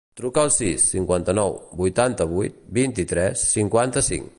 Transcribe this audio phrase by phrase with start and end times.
[0.19, 1.53] Truca al sis, cinquanta-nou,
[1.83, 4.27] vuitanta-vuit, vint-i-tres, cinquanta-cinc.